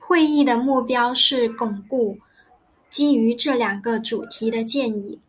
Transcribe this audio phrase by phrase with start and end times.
[0.00, 2.18] 会议的目标是巩固
[2.90, 5.20] 基于这两个主题的建议。